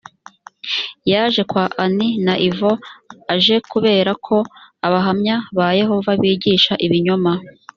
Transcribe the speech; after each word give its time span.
yaje 1.11 1.41
kwa 1.49 1.63
ani 1.85 2.07
na 2.25 2.33
ivo 2.49 2.71
aje 3.33 3.55
kubereka 3.71 4.13
ko 4.25 4.37
abahamya 4.85 5.35
ba 5.57 5.67
yehova 5.79 6.11
bigisha 6.21 6.73
ibinyoma 6.85 7.33